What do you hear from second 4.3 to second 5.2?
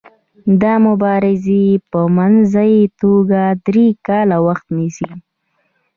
وخت نیسي.